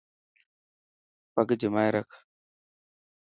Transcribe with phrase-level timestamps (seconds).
[1.33, 2.09] پگ جمائي رک.